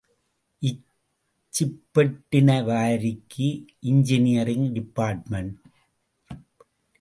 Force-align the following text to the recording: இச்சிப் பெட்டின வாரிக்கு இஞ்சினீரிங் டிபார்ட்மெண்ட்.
இச்சிப் 0.61 1.83
பெட்டின 1.93 2.55
வாரிக்கு 2.69 3.47
இஞ்சினீரிங் 3.81 4.67
டிபார்ட்மெண்ட். 4.71 5.53